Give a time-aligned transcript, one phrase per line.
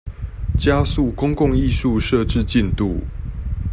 [0.57, 3.01] 加速公共藝術設置進度